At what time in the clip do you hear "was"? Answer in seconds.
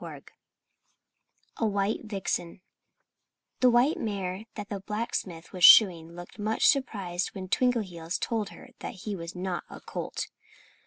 5.53-5.63, 9.15-9.35